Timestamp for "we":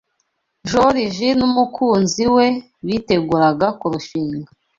2.35-2.45